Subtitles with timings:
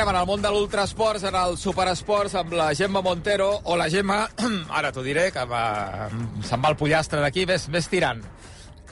[0.00, 3.50] entrem en el món de l'ultrasports, en el superesports, amb la Gemma Montero.
[3.68, 4.22] O la Gemma,
[4.78, 6.08] ara t'ho diré, que va,
[6.46, 8.22] se'n va el pollastre d'aquí, ves, ves tirant.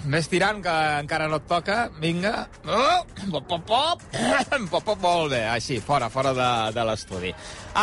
[0.04, 1.78] Ves tirant, que encara no et toca.
[2.02, 2.44] Vinga.
[2.66, 2.98] Oh,
[3.30, 4.04] pop, pop, pop.
[4.74, 5.40] pop, pop, molt bé.
[5.48, 7.32] Així, fora, fora de, de l'estudi.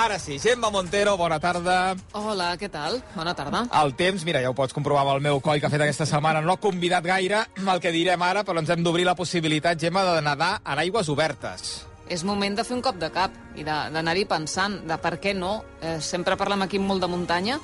[0.03, 1.95] Ara sí, Gemma Montero, bona tarda.
[2.13, 3.01] Hola, què tal?
[3.15, 3.63] Bona tarda.
[3.81, 6.05] El temps, mira, ja ho pots comprovar amb el meu coll que ha fet aquesta
[6.05, 6.45] setmana.
[6.45, 10.05] No ha convidat gaire el que direm ara, però ens hem d'obrir la possibilitat, Gemma,
[10.13, 11.73] de nedar en aigües obertes.
[12.09, 15.57] És moment de fer un cop de cap i d'anar-hi pensant de per què no.
[15.81, 17.59] Eh, sempre parlem aquí molt de muntanya,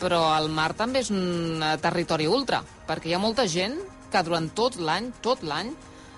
[0.00, 3.78] però el mar també és un eh, territori ultra, perquè hi ha molta gent
[4.10, 5.72] que durant tot l'any, tot l'any,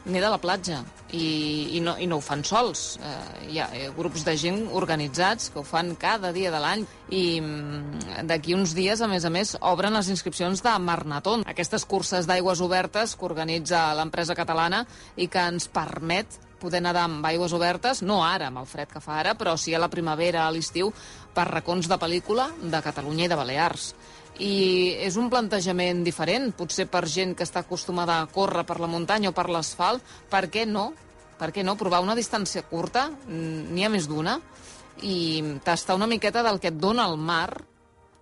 [0.06, 2.84] neda a la platja i, i, no, i no ho fan sols.
[3.02, 6.86] Eh, hi ha eh, grups de gent organitzats que ho fan cada dia de l'any
[7.10, 11.86] i mm, d'aquí uns dies, a més a més, obren les inscripcions de Marnaton, aquestes
[11.88, 14.84] curses d'aigües obertes que organitza l'empresa catalana
[15.16, 19.02] i que ens permet poder nedar amb aigües obertes, no ara, amb el fred que
[19.02, 20.92] fa ara, però sí a la primavera, a l'estiu,
[21.34, 23.90] per racons de pel·lícula de Catalunya i de Balears.
[24.40, 28.90] I és un plantejament diferent, potser per gent que està acostumada a córrer per la
[28.90, 30.90] muntanya o per l'asfalt, per què no?
[31.36, 31.76] Per què no?
[31.76, 34.38] Provar una distància curta, n'hi ha més d'una,
[35.04, 37.50] i tastar una miqueta del que et dona el mar,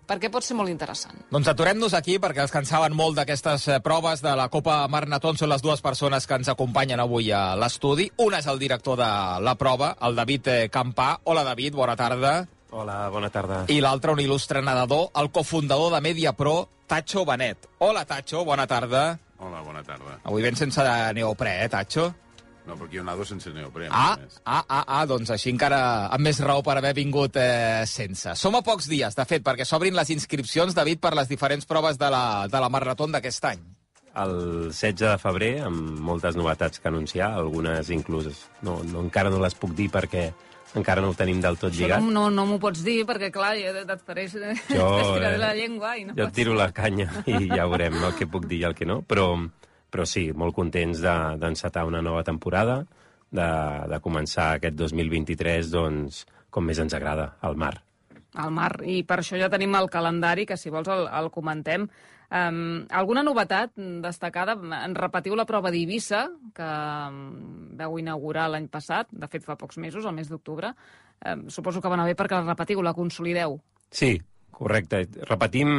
[0.07, 1.19] perquè pot ser molt interessant.
[1.33, 4.83] Doncs aturem-nos aquí perquè els que en saben molt d'aquestes eh, proves de la Copa
[4.91, 8.11] Marnaton són les dues persones que ens acompanyen avui a l'estudi.
[8.25, 9.11] Un és el director de
[9.45, 11.15] la prova, el David eh, Campà.
[11.25, 12.37] Hola, David, bona tarda.
[12.75, 13.65] Hola, bona tarda.
[13.71, 16.57] I l'altre, un il·lustre nedador, el cofundador de Mediapro,
[16.91, 17.69] Tacho Benet.
[17.79, 19.07] Hola, Tacho, bona tarda.
[19.39, 20.19] Hola, bona tarda.
[20.25, 20.83] Avui ben sense
[21.15, 22.11] neoprè, eh, Tacho?
[22.65, 23.91] No, perquè jo nado sense neoprè.
[23.93, 25.81] Ah, ah, ah, ah, doncs així encara
[26.15, 28.33] amb més raó per haver vingut eh, sense.
[28.41, 32.01] Som a pocs dies, de fet, perquè s'obrin les inscripcions, David, per les diferents proves
[32.01, 33.61] de la, de la Marraton d'aquest any.
[34.15, 34.35] El
[34.71, 38.29] 16 de febrer, amb moltes novetats que anunciar, algunes inclús
[38.63, 40.29] no, no, encara no les puc dir perquè
[40.79, 42.03] encara no ho tenim del tot Això lligat.
[42.03, 44.27] no, no, no m'ho pots dir, perquè, clar, ja et faré...
[44.31, 44.87] Jo,
[45.19, 46.37] eh, la llengua i no Jo et pots.
[46.39, 49.29] tiro la canya i ja veurem el que puc dir i el que no, però,
[49.95, 52.81] però sí, molt contents de- d'encetar una nova temporada,
[53.35, 53.47] de,
[53.91, 57.77] de començar aquest 2023 doncs, com més ens agrada, al mar.
[58.35, 58.73] al mar.
[58.83, 61.87] I per això ja tenim el calendari, que si vols el, el comentem.
[62.35, 64.57] Um, alguna novetat destacada?
[64.83, 66.25] En repetiu la prova d'Eivissa,
[66.57, 70.73] que um, veu inaugurar l'any passat, de fet fa pocs mesos, el mes d'octubre.
[71.23, 73.61] Um, suposo que va anar bé perquè la repetiu, la consolideu.
[73.95, 74.17] Sí,
[74.57, 75.05] correcte.
[75.29, 75.71] Repetim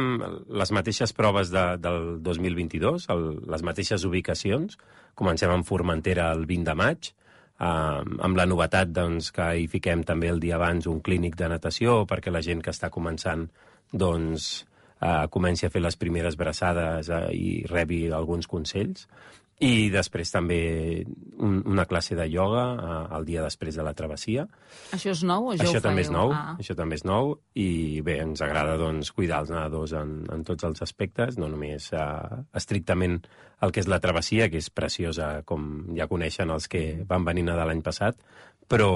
[0.60, 4.78] les mateixes proves de, del 2022, el, les mateixes ubicacions.
[5.16, 10.04] Comencem amb Formentera el 20 de maig, eh, amb la novetat doncs, que hi fiquem
[10.08, 13.46] també el dia abans un clínic de natació perquè la gent que està començant
[13.92, 14.66] doncs,
[15.00, 19.08] eh, comenci a fer les primeres braçades eh, i rebi alguns consells.
[19.64, 20.58] I després també
[21.40, 24.44] un, una classe de ioga eh, el dia després de la travessia.
[24.92, 25.48] Això és nou?
[25.54, 26.56] Això, Això ho també és nou, Ah.
[26.60, 30.64] això també és nou i bé, ens agrada doncs, cuidar els nedadors en, en tots
[30.68, 33.22] els aspectes, no només uh, estrictament
[33.64, 37.48] el que és la travessia, que és preciosa, com ja coneixen els que van venir
[37.48, 38.20] a l'any passat,
[38.68, 38.90] però,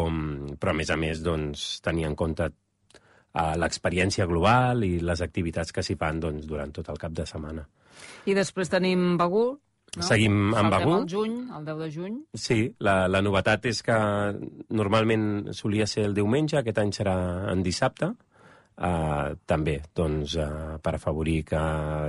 [0.61, 5.73] però a més a més doncs, tenir en compte uh, l'experiència global i les activitats
[5.73, 7.65] que s'hi fan doncs, durant tot el cap de setmana.
[8.29, 9.57] I després tenim Begur,
[9.97, 10.07] no?
[10.07, 12.17] Seguim amb Saltem el juny, el 10 de juny.
[12.39, 13.99] Sí, la, la novetat és que
[14.71, 17.15] normalment solia ser el diumenge, aquest any serà
[17.53, 18.13] en dissabte.
[18.81, 21.61] Uh, també, doncs, uh, per afavorir que,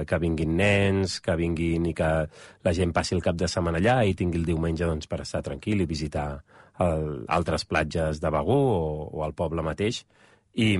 [0.08, 2.12] que vinguin nens, que vinguin i que
[2.64, 5.42] la gent passi el cap de setmana allà i tingui el diumenge doncs, per estar
[5.44, 6.30] tranquil i visitar
[6.86, 10.00] el, altres platges de Begur o, o el poble mateix
[10.64, 10.72] i,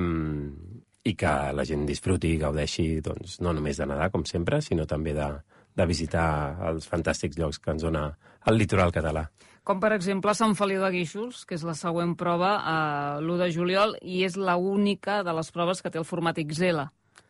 [1.04, 4.88] i que la gent disfruti i gaudeixi doncs, no només de nedar, com sempre, sinó
[4.88, 5.28] també de,
[5.76, 8.10] de visitar els fantàstics llocs que ens dona
[8.46, 9.30] el litoral català.
[9.64, 13.52] Com, per exemple, Sant Feliu de Guíxols, que és la següent prova, eh, l'1 de
[13.54, 16.88] juliol, i és la única de les proves que té el format XL,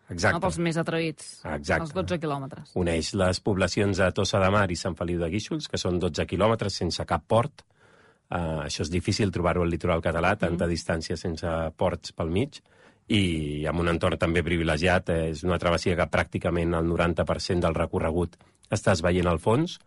[0.09, 0.33] Exacte.
[0.33, 1.83] no pels més atrevits, Exacte.
[1.83, 2.71] els 12 quilòmetres.
[2.75, 6.25] Uneix les poblacions de Tossa de Mar i Sant Feliu de Guíxols, que són 12
[6.25, 7.65] quilòmetres sense cap port.
[8.31, 10.69] Uh, això és difícil trobar-ho al litoral català, tanta Mm.
[10.69, 11.45] distància sense
[11.75, 12.61] ports pel mig,
[13.07, 15.09] i amb un entorn també privilegiat.
[15.09, 18.37] Eh, és una travessia que pràcticament el 90% del recorregut
[18.71, 19.79] estàs veient al fons,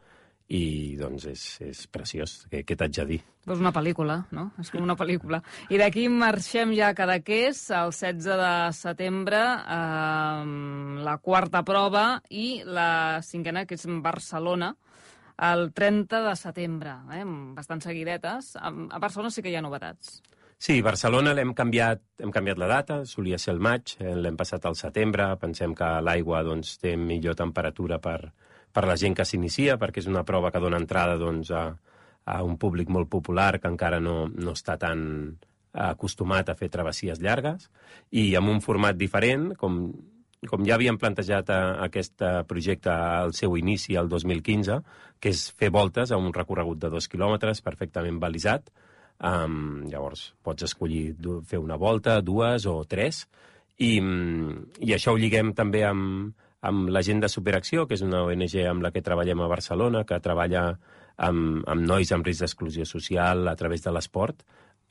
[0.53, 2.35] i doncs és, és preciós.
[2.51, 3.21] Què, què t'haig de dir?
[3.49, 4.51] És una pel·lícula, no?
[4.61, 5.41] És com una pel·lícula.
[5.73, 10.45] I d'aquí marxem ja a Cadaqués, el 16 de setembre, eh,
[11.09, 14.75] la quarta prova, i la cinquena, que és Barcelona,
[15.49, 17.25] el 30 de setembre, eh?
[17.57, 18.55] bastant seguidetes.
[18.61, 18.71] A
[19.01, 20.21] Barcelona sí que hi ha novetats.
[20.59, 24.65] Sí, Barcelona l'hem canviat, hem canviat la data, solia ser el maig, eh, l'hem passat
[24.65, 28.33] al setembre, pensem que l'aigua doncs, té millor temperatura per,
[28.73, 31.67] per la gent que s'inicia, perquè és una prova que dona entrada doncs, a,
[32.25, 35.37] a un públic molt popular que encara no, no està tan
[35.75, 37.69] acostumat a fer travessies llargues,
[38.15, 39.89] i amb un format diferent, com,
[40.49, 44.81] com ja havíem plantejat a, a aquest eh, projecte al seu inici, el 2015,
[45.21, 48.71] que és fer voltes a un recorregut de dos quilòmetres perfectament balisat.
[49.25, 51.15] Um, llavors, pots escollir
[51.47, 53.25] fer una volta, dues o tres,
[53.79, 58.03] i, mm, i això ho lliguem també amb, amb la gent de Superacció, que és
[58.03, 60.67] una ONG amb la que treballem a Barcelona, que treballa
[61.17, 64.43] amb, amb nois amb risc d'exclusió social a través de l'esport,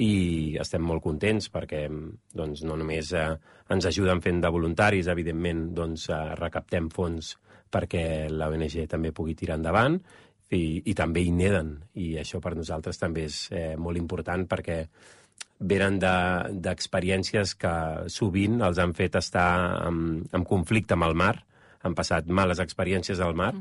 [0.02, 1.86] i estem molt contents perquè
[2.34, 3.28] doncs, no només eh,
[3.70, 7.36] ens ajuden fent de voluntaris, evidentment doncs, eh, recaptem fons
[7.74, 10.00] perquè la ONG també pugui tirar endavant
[10.54, 11.76] i, i també hi neden.
[12.00, 14.84] I això per nosaltres també és eh, molt important perquè
[15.64, 17.74] venen de- d'experiències que
[18.12, 21.36] sovint els han fet estar en, en conflicte amb el mar,
[21.84, 23.54] han passat males experiències al mar,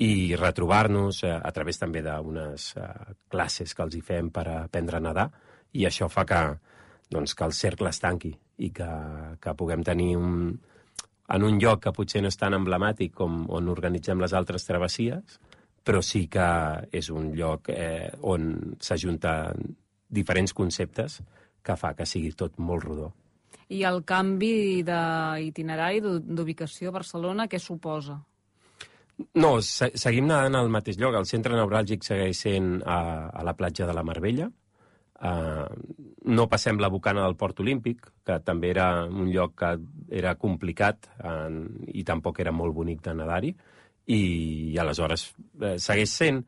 [0.00, 2.88] i retrobar-nos eh, a través també d'unes eh,
[3.28, 5.28] classes que els hi fem per aprendre a nedar,
[5.76, 6.40] i això fa que,
[7.12, 8.88] doncs, que el cercle es tanqui i que,
[9.40, 10.58] que puguem tenir un,
[11.30, 15.38] en un lloc que potser no és tan emblemàtic com on organitzem les altres travessies,
[15.84, 16.46] però sí que
[16.92, 19.74] és un lloc eh, on s'ajunten
[20.10, 21.20] diferents conceptes
[21.62, 23.12] que fa que sigui tot molt rodó.
[23.70, 28.16] I el canvi d'itinerari, d'u- d'ubicació a Barcelona, què suposa?
[29.36, 31.14] No, se seguim nedant al mateix lloc.
[31.14, 34.48] El centre neuràlgic segueix sent a, a la platja de la Marbella.
[35.20, 35.68] Uh,
[36.32, 39.74] no passem la bocana del Port Olímpic, que també era un lloc que
[40.16, 41.58] era complicat en,
[41.92, 43.50] i tampoc era molt bonic de nedar-hi,
[44.10, 44.20] i,
[44.74, 45.30] i aleshores
[45.60, 46.42] eh, segueix sent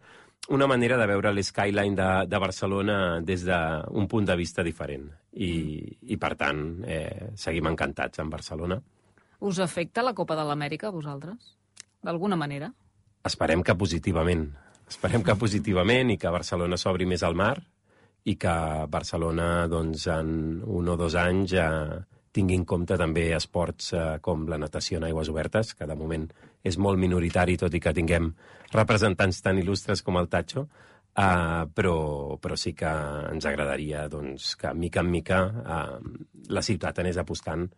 [0.53, 5.07] una manera de veure l'skyline de, de Barcelona des d'un punt de vista diferent.
[5.33, 5.53] I,
[6.11, 8.81] i per tant, eh, seguim encantats amb Barcelona.
[9.43, 11.55] Us afecta la Copa de l'Amèrica, a vosaltres?
[12.03, 12.73] D'alguna manera?
[13.27, 14.49] Esperem que positivament.
[14.91, 17.55] Esperem que positivament i que Barcelona s'obri més al mar
[18.27, 18.55] i que
[18.91, 24.47] Barcelona, doncs, en un o dos anys eh, tingui en compte també esports eh, com
[24.49, 26.27] la natació en aigües obertes, que de moment
[26.65, 28.33] és molt minoritari, tot i que tinguem
[28.73, 30.67] representants tan il·lustres com el Tacho,
[31.13, 31.97] eh, però,
[32.41, 32.93] però sí que
[33.33, 35.99] ens agradaria doncs, que, mica en mica, eh,
[36.49, 37.69] la ciutat anés apostant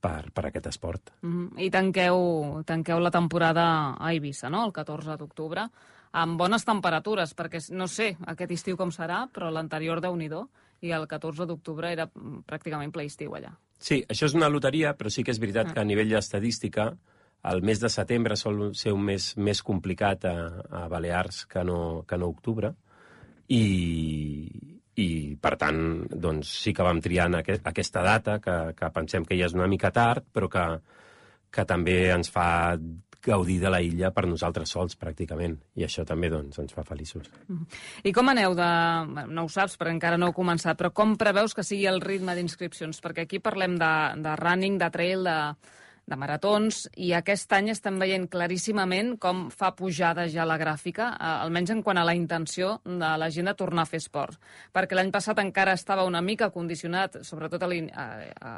[0.00, 1.12] per, per aquest esport.
[1.22, 1.60] Mm -hmm.
[1.66, 5.68] I tanqueu, tanqueu la temporada a Eivissa, no?, el 14 d'octubre,
[6.12, 10.28] amb bones temperatures, perquè no sé aquest estiu com serà, però l'anterior déu nhi
[10.80, 13.54] i el 14 d'octubre era mm, pràcticament ple estiu allà.
[13.78, 16.92] Sí, això és una loteria, però sí que és veritat que a nivell d'estadística
[17.48, 20.36] el mes de setembre sol ser un mes més complicat a,
[20.70, 22.72] a Balears que no, que no octubre
[23.54, 23.62] i,
[24.98, 25.08] i
[25.40, 25.80] per tant
[26.10, 29.70] doncs, sí que vam triar aquest, aquesta data que, que pensem que ja és una
[29.70, 30.66] mica tard però que,
[31.54, 32.48] que també ens fa
[33.24, 35.56] gaudir de la illa per nosaltres sols, pràcticament.
[35.78, 37.30] I això també doncs, ens fa feliços.
[38.06, 38.68] I com aneu de...
[39.28, 42.36] No ho saps, perquè encara no heu començat, però com preveus que sigui el ritme
[42.38, 43.02] d'inscripcions?
[43.04, 43.92] Perquè aquí parlem de,
[44.22, 45.74] de running, de trail, de,
[46.08, 51.32] de maratons, i aquest any estem veient claríssimament com fa pujada ja la gràfica, eh,
[51.44, 54.38] almenys en quant a la intenció de la gent de tornar a fer esport.
[54.72, 58.06] Perquè l'any passat encara estava una mica condicionat, sobretot a, l'in- a,
[58.40, 58.52] a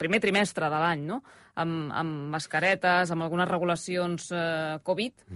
[0.00, 1.20] primer trimestre de l'any, no?
[1.60, 5.26] amb, amb mascaretes, amb algunes regulacions eh, Covid,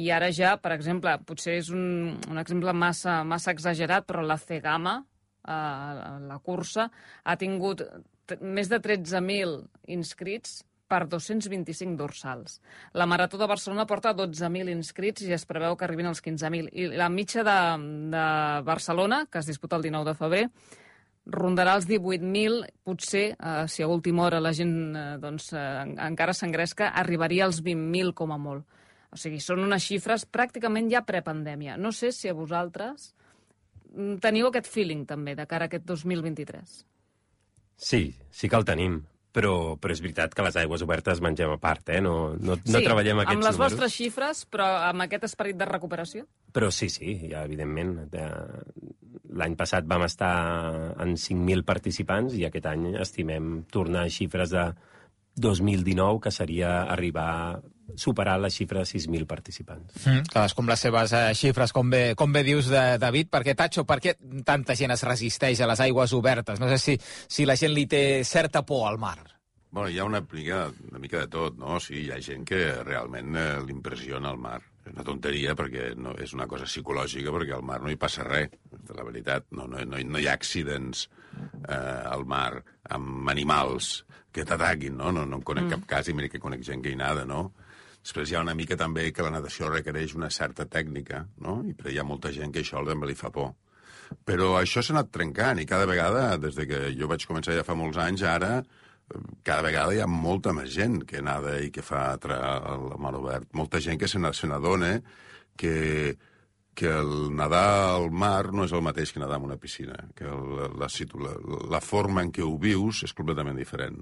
[0.00, 4.38] i ara ja, per exemple, potser és un, un exemple massa, massa exagerat, però la
[4.40, 4.96] Cegama,
[5.46, 5.92] eh,
[6.26, 6.88] la cursa,
[7.24, 7.84] ha tingut
[8.40, 9.62] més de 13.000
[9.94, 12.58] inscrits per 225 dorsals.
[12.96, 16.70] La Marató de Barcelona porta 12.000 inscrits i es preveu que arribin als 15.000.
[16.72, 17.56] I la mitja de,
[18.14, 18.26] de
[18.64, 20.44] Barcelona, que es disputa el 19 de febrer,
[21.28, 25.98] rondarà els 18.000, potser, eh, si a última hora la gent eh, doncs, eh, en-
[26.00, 28.64] encara s'engresca, arribaria als 20.000 com a molt.
[29.12, 31.76] O sigui, són unes xifres pràcticament ja prepandèmia.
[31.80, 33.10] No sé si a vosaltres
[33.92, 36.74] mm, teniu aquest feeling també de cara a aquest 2023.
[37.76, 38.98] Sí, sí que el tenim.
[39.38, 42.00] Però, però és veritat que les aigües obertes mengem a part, eh?
[42.02, 43.60] No, no, no treballem aquests amb les números.
[43.76, 46.26] vostres xifres, però amb aquest esperit de recuperació?
[46.52, 48.08] Però sí, sí, ja, evidentment.
[48.10, 48.26] De-
[49.38, 50.32] L'any passat vam estar
[51.04, 54.64] en 5.000 participants i aquest any estimem tornar a xifres de
[55.38, 57.60] 2019, que seria arribar
[57.96, 59.94] superar la xifra de 6.000 participants.
[60.04, 63.56] Mm, cadascú amb les seves eh, xifres, com bé, com bé dius, de, David, perquè,
[63.58, 64.14] Tacho, per què
[64.44, 66.60] tanta gent es resisteix a les aigües obertes?
[66.60, 69.18] No sé si, si la gent li té certa por al mar.
[69.70, 71.76] Bueno, hi ha una mica, una mica de tot, no?
[71.80, 74.60] Sí, hi ha gent que realment eh, l'impressiona el mar.
[74.88, 78.24] És una tonteria perquè no, és una cosa psicològica, perquè al mar no hi passa
[78.24, 78.54] res,
[78.96, 79.50] la veritat.
[79.52, 81.04] No, no, no, no hi ha accidents
[81.68, 82.62] eh, al mar
[82.96, 85.12] amb animals que t'ataquin, no?
[85.12, 85.74] No, no en conec mm.
[85.76, 87.50] cap cas i mira que conec gent que hi nada, no?
[88.08, 91.58] Després hi ha una mica també que la natació requereix una certa tècnica, no?
[91.68, 93.50] I hi ha molta gent que això també li fa por.
[94.24, 97.66] Però això s'ha anat trencant i cada vegada, des de que jo vaig començar ja
[97.66, 101.68] fa molts anys, ara eh, cada vegada hi ha molta més gent que nada i
[101.68, 103.50] que fa el mar obert.
[103.52, 104.94] Molta gent que se n'adona
[105.60, 106.16] que,
[106.72, 110.24] que el nedar al mar no és el mateix que nedar en una piscina, que
[110.24, 111.36] el, la, la,
[111.76, 114.00] la forma en què ho vius és completament diferent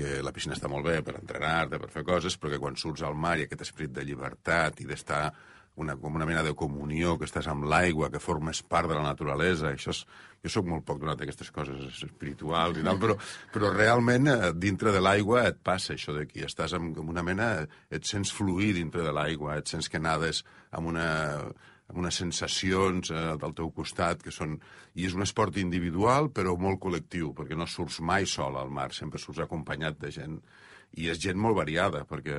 [0.00, 3.04] que la piscina està molt bé per entrenar-te, per fer coses, però que quan surts
[3.06, 5.24] al mar i aquest esperit de llibertat i d'estar
[5.80, 9.04] una, com una mena de comunió, que estàs amb l'aigua, que formes part de la
[9.06, 10.02] naturalesa, això és,
[10.44, 13.16] jo sóc molt poc donat a aquestes coses espirituals i tal, però,
[13.52, 17.50] però realment eh, dintre de l'aigua et passa això d'aquí, estàs amb, amb una mena,
[17.92, 20.42] et sents fluir dintre de l'aigua, et sents que nades
[20.76, 21.08] amb una,
[21.90, 24.56] amb unes sensacions eh, del teu costat que són...
[24.98, 28.90] I és un esport individual, però molt col·lectiu, perquè no surts mai sol al mar,
[28.94, 30.40] sempre surts acompanyat de gent.
[30.98, 32.36] I és gent molt variada, perquè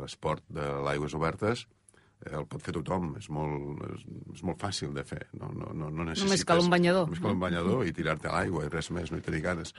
[0.00, 4.94] l'esport de l'aigües obertes eh, el pot fer tothom, és molt, és, és molt fàcil
[4.96, 5.26] de fer.
[5.40, 6.28] No, no, no, no necessites...
[6.28, 7.10] Només cal un banyador.
[7.10, 9.76] Només cal un banyador i tirar-te a l'aigua i res més, no hi tenir ganes.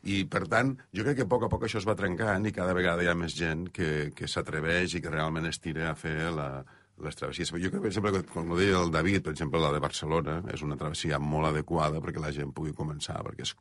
[0.00, 2.54] I, per tant, jo crec que a poc a poc això es va trencant i
[2.56, 5.96] cada vegada hi ha més gent que, que s'atreveix i que realment es tira a
[5.98, 6.62] fer la,
[7.04, 7.50] les travessies.
[7.50, 10.64] Jo crec, per exemple, com ho deia el David, per exemple, la de Barcelona, és
[10.66, 13.54] una travessia molt adequada perquè la gent pugui començar, perquè és,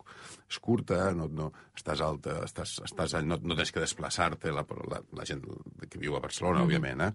[0.49, 5.03] és curta, no, no, estàs alta, estàs, estàs, no, no tens que desplaçar-te, la, la,
[5.19, 5.45] la gent
[5.87, 6.67] que viu a Barcelona, mm -hmm.
[6.67, 7.13] òbviament, eh?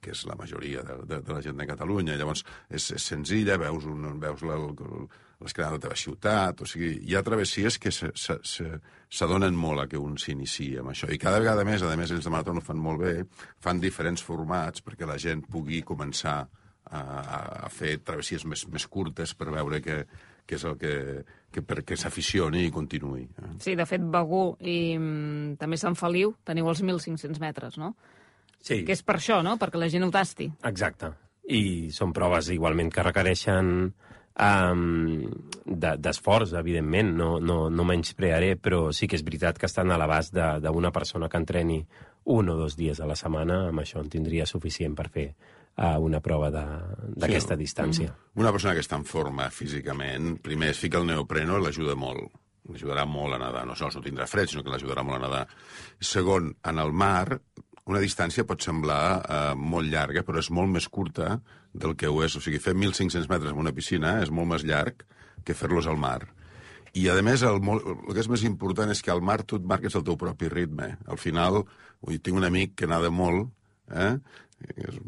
[0.00, 2.16] que és la majoria de, de, de la gent de Catalunya.
[2.16, 4.42] Llavors, és, és senzilla, veus, un, veus
[5.40, 10.00] l'escala de la teva ciutat, o sigui, hi ha travessies que s'adonen molt a que
[10.00, 11.08] un s'inici amb això.
[11.10, 13.14] I cada vegada més, a més, ells de Maratón ho fan molt bé,
[13.62, 16.42] fan diferents formats perquè la gent pugui començar
[16.90, 17.00] a,
[17.66, 20.02] a fer travessies més, més curtes per veure que,
[20.46, 20.94] que és el que,
[21.52, 23.24] que perquè s'aficioni i continuï.
[23.24, 23.50] Eh?
[23.62, 27.94] Sí, de fet, Begú i mm, també Sant Feliu teniu els 1.500 metres, no?
[28.60, 28.82] Sí.
[28.84, 29.56] Que és per això, no?
[29.60, 30.50] Perquè la gent ho tasti.
[30.68, 31.14] Exacte.
[31.50, 33.92] I són proves igualment que requereixen
[34.40, 35.22] um,
[35.66, 39.98] d'esforç, de, evidentment, no, no, no menysprearé, però sí que és veritat que estan a
[40.00, 41.80] l'abast d'una persona que entreni
[42.30, 45.96] un o dos dies a la setmana, amb això en tindria suficient per fer uh,
[46.02, 48.14] una prova d'aquesta sí, distància.
[48.40, 52.40] Una persona que està en forma físicament, primer es fica el neopreno i l'ajuda molt
[52.70, 53.64] l'ajudarà molt a nedar.
[53.66, 55.44] No sols no tindrà fred, sinó que l'ajudarà molt a nedar.
[55.98, 57.40] Segon, en el mar,
[57.88, 61.38] una distància pot semblar eh, molt llarga, però és molt més curta
[61.72, 62.36] del que ho és.
[62.36, 65.06] O sigui, fer 1.500 metres en una piscina és molt més llarg
[65.44, 66.20] que fer-los al mar.
[66.92, 69.66] I, a més, el, el que és més important és que al mar tu et
[69.72, 70.96] marques el teu propi ritme.
[71.06, 71.62] Al final,
[72.02, 73.52] vull, tinc un amic que nada molt,
[73.94, 74.16] eh?
[74.74, 74.98] és,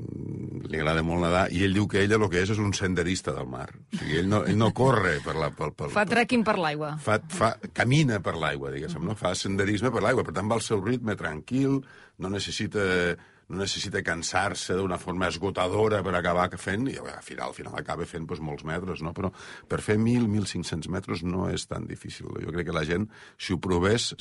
[0.72, 3.34] li agrada molt nedar, i ell diu que ella el que és és un senderista
[3.36, 3.68] del mar.
[3.72, 5.50] O sigui, ell no, ell no corre per la...
[5.56, 6.94] Per, per, fa trekking per l'aigua.
[7.02, 9.16] Fa, fa, camina per l'aigua, diguéssim, no?
[9.18, 11.82] Fa senderisme per l'aigua, per tant va al seu ritme tranquil,
[12.22, 12.88] no necessita
[13.52, 18.06] no necessita cansar-se d'una forma esgotadora per acabar fent, i al final, al final acaba
[18.08, 19.12] fent doncs, molts metres, no?
[19.12, 19.28] però
[19.68, 22.30] per fer 1.000, 1.500 metres no és tan difícil.
[22.40, 24.14] Jo crec que la gent, si ho provés,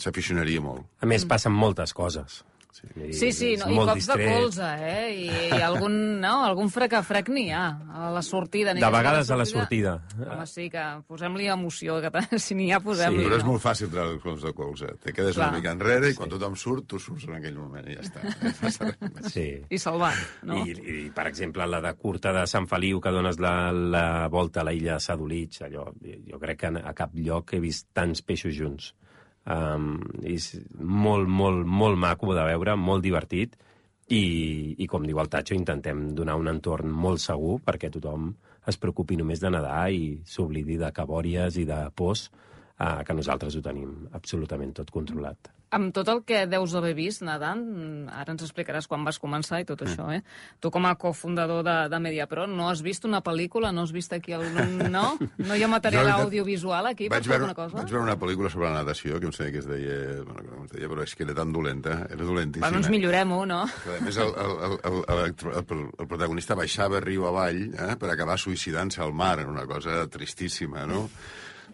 [0.00, 0.88] s'aficionaria molt.
[1.04, 2.40] A més, passen moltes coses.
[2.70, 4.20] Sí, sí, sí no, i cops distret.
[4.22, 5.06] de colze, eh?
[5.24, 8.74] I, i algun, no, algun frec a frec n'hi ha, a la sortida.
[8.78, 9.96] De vegades a la sortida.
[10.20, 12.12] Home, sí, que posem-li emoció, que
[12.44, 13.24] si n'hi ha, posem-li.
[13.24, 13.52] Sí, però és no?
[13.54, 14.92] molt fàcil treure els cops de colze.
[15.02, 15.50] Te quedes Clar.
[15.50, 18.94] una mica enrere i quan tothom surt, tu surts en aquell moment i ja està.
[19.34, 19.48] sí.
[19.68, 20.62] I salvat, no?
[20.62, 24.62] I, I, per exemple, la de curta de Sant Feliu, que dones la, la volta
[24.62, 25.90] a la illa de Sadolitx, allò,
[26.30, 28.92] jo crec que a cap lloc he vist tants peixos junts.
[29.50, 29.94] Um,
[30.26, 33.56] és molt, molt, molt maco de veure, molt divertit,
[34.10, 34.22] i,
[34.82, 38.32] i com diu el Tacho, intentem donar un entorn molt segur perquè tothom
[38.68, 42.26] es preocupi només de nedar i s'oblidi de cabòries i de pors,
[42.82, 47.22] uh, que nosaltres ho tenim absolutament tot controlat amb tot el que deus haver vist
[47.22, 47.62] nedant,
[48.10, 49.90] ara ens explicaràs quan vas començar i tot mm.
[49.90, 50.20] això, eh?
[50.60, 53.70] Tu com a cofundador de, de Mediapro, no has vist una pel·lícula?
[53.74, 54.80] No has vist aquí algun...
[54.90, 55.04] No?
[55.38, 57.78] No hi ha material jo, audiovisual aquí per fer alguna cosa?
[57.78, 59.98] Vaig veure una pel·lícula sobre la natació, que em sé que es deia...
[60.24, 62.66] Bueno, que es deia, però és que era tan dolenta, era dolentíssima.
[62.66, 63.60] Bueno, ens millorem-ho, no?
[63.84, 67.94] Que, a més, el, el, el, el, el, el, el protagonista baixava riu avall eh,
[68.00, 71.06] per acabar suïcidant-se al mar, una cosa tristíssima, no?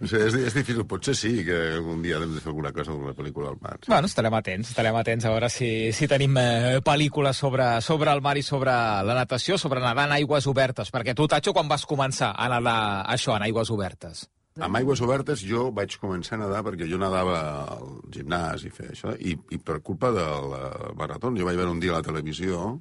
[0.00, 0.84] No sé, és, és difícil.
[0.88, 3.78] Potser sí que algun dia hem de fer alguna cosa alguna pel·lícula al mar.
[3.86, 8.22] Bueno, estarem atents, estarem atents a veure si, si tenim eh, pel·lícules sobre, sobre el
[8.24, 8.74] mar i sobre
[9.08, 10.92] la natació, sobre nedar en aigües obertes.
[10.92, 12.78] Perquè tu, Tacho, quan vas començar a nedar
[13.12, 14.26] això, en aigües obertes?
[14.56, 17.40] Amb aigües obertes jo vaig començar a nedar perquè jo nedava
[17.74, 20.54] al gimnàs i fer això, i, i per culpa del
[20.96, 22.78] marató, jo vaig veure un dia a la televisió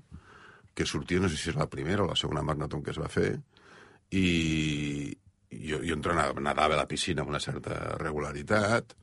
[0.76, 3.12] que sortia, no sé si és la primera o la segona marató que es va
[3.12, 3.34] fer,
[4.16, 5.12] i,
[5.62, 8.96] jo, jo entrenava, nedava a la piscina amb una certa regularitat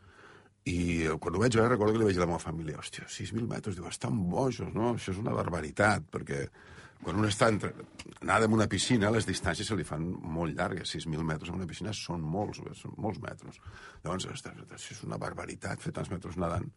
[0.68, 3.09] I quan ho vaig veure, recordo que li vaig dir a la meva família, hòstia,
[3.11, 4.92] 6.000 metres, diu, estan bojos, no?
[4.94, 6.44] Això és una barbaritat, perquè
[7.02, 7.73] quan un està entre...
[8.23, 10.92] Anar en una piscina, les distàncies se li fan molt llargues.
[10.94, 13.59] 6.000 metres en una piscina són molts, són molts metres.
[14.04, 16.71] Llavors, això és una barbaritat, fer tants metres nedant.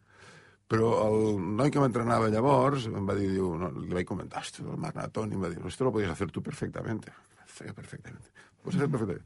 [0.66, 4.66] Però el noi que m'entrenava llavors em va dir, diu, no, li vaig comentar, hòstia,
[4.66, 7.14] el maratón, i em va dir, esto lo podías hacer tú perfectamente.
[7.46, 8.26] Feia perfectament.
[8.58, 9.22] Ho pots fer perfectament.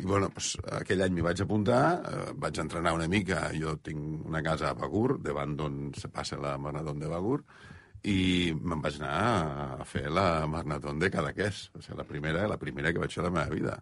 [0.00, 4.24] I, bueno, pues, aquell any m'hi vaig apuntar, eh, vaig entrenar una mica, jo tinc
[4.28, 7.42] una casa a Bagur, davant d'on se passa la marató de Bagur,
[8.08, 9.16] i me'n vaig anar
[9.82, 11.68] a fer la marató de Cadaqués.
[11.76, 13.76] O sigui, la primera, la primera que vaig fer a la meva vida.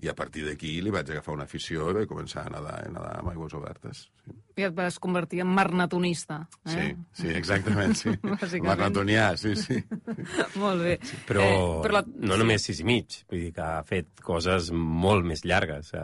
[0.00, 2.88] I a partir d'aquí li vaig agafar una afició i vaig començar a nedar, a
[2.88, 4.06] nedar amb aigües obertes.
[4.24, 4.32] Sí.
[4.60, 6.38] I et vas convertir en marnatonista.
[6.64, 6.70] Eh?
[6.72, 6.86] Sí,
[7.22, 8.14] sí, exactament, sí.
[8.22, 8.68] Bàsicament.
[8.70, 9.76] Maratonià, sí, sí.
[10.62, 10.96] Molt bé.
[11.28, 12.04] Però, Eh, però la...
[12.30, 16.02] no només sis i mig, vull dir que ha fet coses molt més llargues, eh,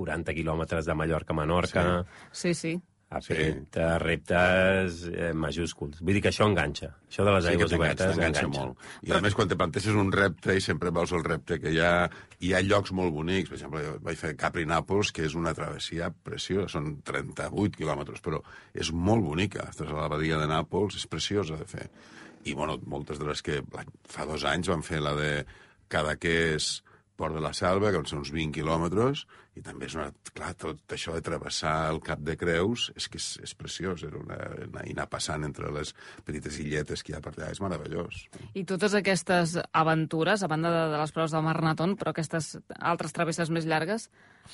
[0.00, 1.84] 40 quilòmetres de Mallorca a Menorca,
[2.32, 2.74] Sí, sí.
[3.14, 6.00] Ha fet eh, reptes eh, majúsculs.
[6.02, 8.64] Vull dir que això enganxa, això de les Sí aigües obertes t'enganxa enganxa.
[8.66, 8.86] molt.
[9.06, 11.80] I a més, quan te planteges un repte i sempre veus el repte que hi
[11.82, 11.92] ha,
[12.42, 13.52] hi ha llocs molt bonics.
[13.52, 18.42] Per exemple, vaig fer Capri-Nàpols, que és una travessia preciosa, són 38 quilòmetres, però
[18.74, 19.68] és molt bonica.
[19.70, 21.90] Estàs a la badia de Nàpols, és preciosa de fer.
[22.44, 23.62] I, bueno, moltes de les que
[24.10, 25.30] fa dos anys van fer la de
[25.88, 26.82] Cadaqués,
[27.16, 30.08] Port de la Selva, que són uns 20 quilòmetres, i també és una...
[30.34, 34.18] Clar, tot això de travessar el Cap de Creus és que és, és preciós, era
[34.18, 35.92] una, anar, i anar passant entre les
[36.26, 38.24] petites illetes que hi ha per allà, és meravellós.
[38.58, 43.14] I totes aquestes aventures, a banda de, de les proves del Marnaton, però aquestes altres
[43.14, 44.08] travesses més llargues,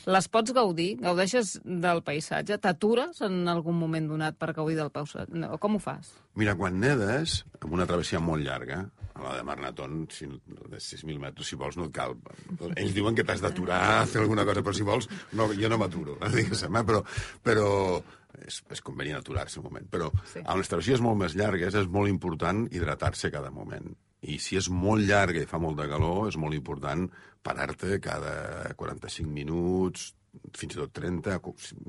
[0.07, 0.91] les pots gaudir?
[1.01, 2.61] Gaudeixes del paisatge?
[2.61, 5.33] T'atures en algun moment donat per gaudir del paisatge?
[5.33, 6.13] No, com ho fas?
[6.39, 8.85] Mira, quan nedes, amb una travessia molt llarga,
[9.25, 12.17] la de Marnaton, si, de 6.000 metres, si vols, no et cal.
[12.77, 15.79] Ells diuen que t'has d'aturar a fer alguna cosa, però si vols, no, jo no
[15.81, 16.85] m'aturo, diguéssim, eh?
[16.89, 17.03] però,
[17.45, 17.67] però
[18.47, 19.89] és, és convenient aturar-se un moment.
[19.91, 20.39] Però Sí.
[20.39, 20.45] sí.
[20.45, 23.91] amb les travessies molt més llargues és molt important hidratar-se cada moment.
[24.21, 27.07] I si és molt llarga i fa molt de calor, és molt important
[27.43, 30.11] parar-te cada 45 minuts,
[30.57, 31.39] fins i tot 30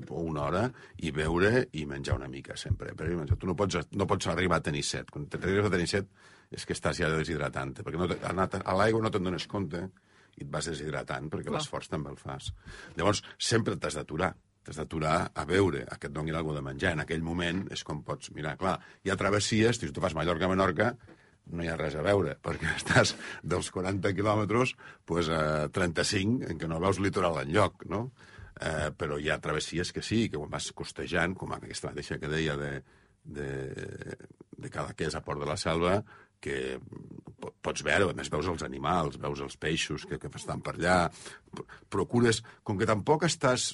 [0.10, 0.64] o una hora,
[0.98, 2.94] i beure i menjar una mica sempre.
[2.98, 3.38] Perquè menjar.
[3.38, 5.10] tu no pots, no pots arribar a tenir set.
[5.12, 6.08] Quan t'arribes a tenir set
[6.52, 9.48] és que estàs ja deshidratant perquè no te- a anat a l'aigua no te'n dones
[9.48, 9.86] compte
[10.38, 12.52] i et vas deshidratant perquè l'esforç també el fas.
[12.98, 16.92] Llavors, sempre t'has d'aturar t'has d'aturar a veure, a que et donin alguna de menjar.
[16.94, 18.58] En aquell moment és com pots mirar.
[18.62, 20.92] Clar, hi ha travessies, si tu fas Mallorca-Menorca,
[21.52, 24.76] no hi ha res a veure, perquè estàs dels 40 quilòmetres
[25.06, 28.12] pues, a 35 en què no veus litoral enlloc, no?
[28.62, 32.54] Eh, però hi ha travessies que sí, que vas costejant, com aquesta mateixa que deia
[32.60, 32.72] de,
[33.26, 33.48] de,
[34.58, 35.96] de Cadaqués a Port de la Selva,
[36.42, 36.78] que
[37.42, 40.76] po- pots veure, a més veus els animals, veus els peixos que, que estan per
[40.78, 41.00] allà,
[41.90, 43.72] procures, com que tampoc estàs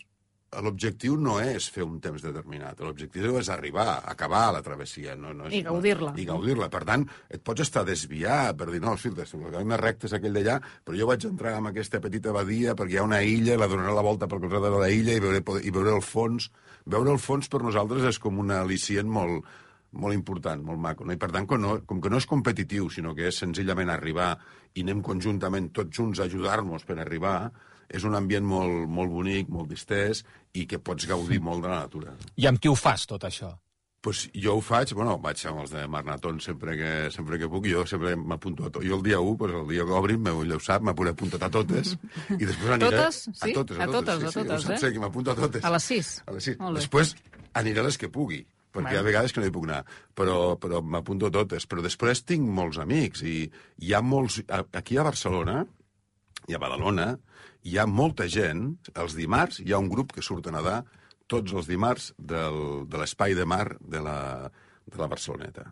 [0.63, 5.15] l'objectiu no és fer un temps determinat, l'objectiu és arribar, acabar la travessia.
[5.19, 6.13] No, no és, I gaudir-la.
[6.15, 6.69] I gaudir-la.
[6.73, 10.15] Per tant, et pots estar desviar per dir, no, filtres, el camí més recte és
[10.15, 10.57] aquell d'allà,
[10.87, 13.93] però jo vaig entrar en aquesta petita badia perquè hi ha una illa, la donaré
[13.93, 16.49] la volta pel costat de la illa i veuré, i veuré el fons.
[16.87, 19.43] Veure el fons per nosaltres és com un al·licient molt,
[19.97, 21.05] molt important, molt maco.
[21.05, 21.15] No?
[21.15, 24.35] I per tant, com, no, com que no és competitiu, sinó que és senzillament arribar
[24.77, 27.39] i anem conjuntament tots junts a ajudar-nos per arribar,
[27.87, 30.23] és un ambient molt, molt bonic, molt distès
[30.57, 32.17] i que pots gaudir molt de la natura.
[32.35, 33.53] I amb qui ho fas, tot això?
[34.03, 37.65] Pues jo ho faig, bueno, vaig amb els de Marnaton sempre que, sempre que puc,
[37.67, 38.85] jo sempre m'apunto a tot.
[38.85, 41.47] Jo el dia 1, pues, el dia que obrin, meu, ja ho sap, m'he apuntat
[41.47, 41.95] a totes,
[42.37, 42.91] i després aniré...
[42.93, 43.23] Totes?
[43.31, 43.49] Sí?
[43.49, 44.93] A totes, A totes, a sí, totes, sí, ho saps, eh?
[44.93, 45.65] que m'apunto a totes.
[45.65, 46.13] A les sis?
[46.27, 46.59] A les 6.
[46.61, 46.85] Molt bé.
[46.85, 47.15] Després
[47.57, 48.43] aniré a les que pugui,
[48.77, 48.93] perquè Bueno.
[48.93, 49.81] hi ha vegades que no hi puc anar,
[50.15, 51.65] però, però m'apunto totes.
[51.65, 53.49] Però després tinc molts amics, i
[53.81, 54.43] hi ha molts...
[54.77, 55.63] Aquí a Barcelona,
[56.47, 57.09] i a Badalona,
[57.67, 60.77] hi ha molta gent, els dimarts hi ha un grup que surt a nedar
[61.27, 64.47] tots els dimarts del, de l'espai de mar de la,
[64.87, 65.65] de la Barceloneta.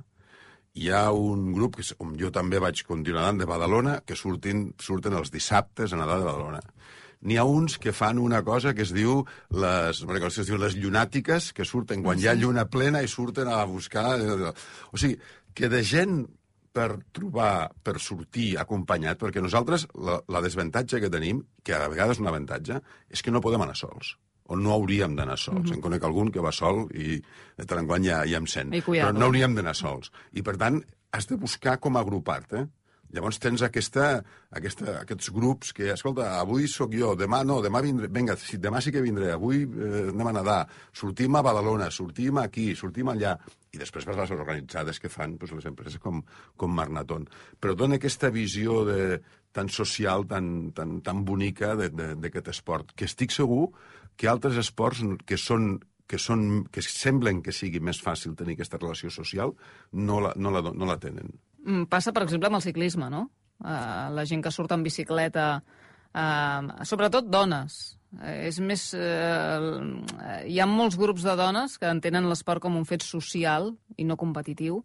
[0.76, 5.16] Hi ha un grup, que, on jo també vaig continuar de Badalona, que surtin, surten
[5.16, 6.60] els dissabtes a nedar de Badalona.
[7.22, 10.76] N'hi ha uns que fan una cosa que es diu les, no es diu les
[10.76, 14.18] llunàtiques, que surten quan hi ha lluna plena i surten a buscar...
[14.92, 15.20] O sigui,
[15.56, 16.26] que de gent
[16.76, 22.18] per trobar, per sortir acompanyat, perquè nosaltres la, la desavantatge que tenim, que a vegades
[22.18, 25.58] és un avantatge, és que no podem anar sols o no hauríem d'anar sols.
[25.58, 25.76] Mm -hmm.
[25.76, 27.22] En conec algun que va sol i
[27.58, 28.70] de tant en quant ja, ja em sent.
[28.70, 30.12] Però no hauríem d'anar sols.
[30.34, 32.68] I, per tant, has de buscar com agrupar-te.
[33.16, 34.10] Llavors tens aquesta,
[34.60, 38.82] aquesta, aquests grups que, escolta, avui sóc jo, demà no, demà vindré, vinga, si, demà
[38.84, 40.58] sí que vindré, avui eh, anem a nedar,
[40.96, 43.38] sortim a Badalona, sortim aquí, sortim allà,
[43.76, 46.22] i després per les organitzades que fan doncs, les empreses com,
[46.60, 47.26] com Marnaton.
[47.60, 49.00] Però dona aquesta visió de,
[49.56, 53.70] tan social, tan, tan, tan bonica d'aquest esport, que estic segur
[54.20, 58.78] que altres esports que són que, són, que semblen que sigui més fàcil tenir aquesta
[58.78, 59.56] relació social,
[59.98, 61.32] no la, no la, no la tenen.
[61.66, 63.26] Mm, Passa, per exemple, amb el ciclisme, no?
[63.64, 65.46] Uh, la gent que surt en bicicleta,
[66.14, 67.98] uh, sobretot dones.
[68.14, 68.92] Uh, és més...
[68.94, 70.04] Uh,
[70.46, 74.20] hi ha molts grups de dones que entenen l'esport com un fet social i no
[74.20, 74.84] competitiu,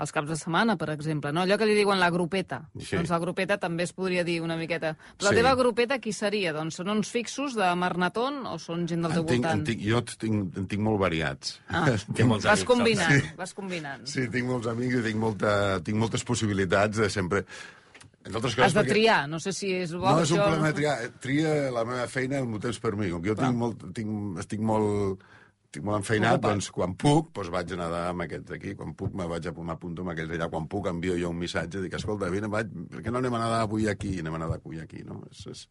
[0.00, 1.42] els caps de setmana, per exemple, no?
[1.44, 2.62] Allò que li diuen la grupeta.
[2.78, 2.96] Sí.
[2.96, 4.94] Doncs la grupeta també es podria dir una miqueta.
[5.18, 5.36] Però la Sí.
[5.42, 6.52] teva grupeta qui seria?
[6.56, 9.60] Doncs són uns fixos de Marnatón o són gent del teu tinc, voltant?
[9.60, 11.60] en tinc, jo tinc, en tinc molt variats.
[11.68, 11.84] Ah,
[12.16, 13.28] Té molts vas amics, combinant, Sí.
[13.36, 14.06] vas combinant.
[14.06, 17.44] Sí, tinc molts amics i tinc, molta, tinc moltes possibilitats de sempre...
[18.22, 20.36] Entre altres coses, Has de perquè- triar, no sé si és bo No, és un
[20.36, 20.42] això.
[20.44, 20.96] problema de triar.
[21.20, 23.08] Tria la meva feina el meu temps per mi.
[23.08, 25.22] Com que jo tinc molt, tinc, estic molt,
[25.70, 28.72] estic molt enfeinat, doncs quan puc, doncs vaig a nedar amb aquests aquí.
[28.74, 30.48] Quan puc, me vaig a m'apunto amb aquells allà.
[30.50, 33.42] Quan puc, envio jo un missatge, dic, escolta, vine, vaig, per què no anem a
[33.44, 34.16] nedar avui aquí?
[34.18, 35.20] Anem a nedar avui aquí, no?
[35.30, 35.62] És, és...